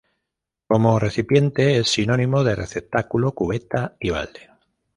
Como 0.65 0.97
recipiente 0.97 1.77
es 1.77 1.87
sinónimo 1.89 2.43
de 2.43 2.55
receptáculo, 2.55 3.33
cubeta 3.35 3.97
y 3.99 4.09
balde. 4.09 4.49